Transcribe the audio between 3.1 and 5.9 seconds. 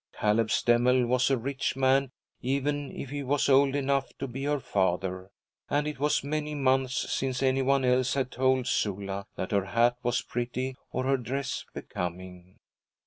he was old enough to be her father, and